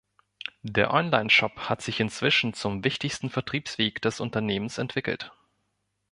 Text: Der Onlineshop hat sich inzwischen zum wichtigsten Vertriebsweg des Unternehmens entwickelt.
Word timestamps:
Der 0.63 0.91
Onlineshop 0.95 1.69
hat 1.69 1.83
sich 1.83 1.99
inzwischen 1.99 2.55
zum 2.55 2.83
wichtigsten 2.83 3.29
Vertriebsweg 3.29 4.01
des 4.01 4.19
Unternehmens 4.19 4.79
entwickelt. 4.79 5.31